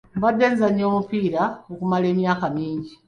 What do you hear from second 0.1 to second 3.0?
Mbadde nzannya omupiira okumala emyaka mingi.